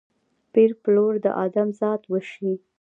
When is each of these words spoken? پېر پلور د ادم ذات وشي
پېر 0.53 0.71
پلور 0.83 1.13
د 1.25 1.27
ادم 1.45 1.67
ذات 1.79 2.01
وشي 2.11 2.51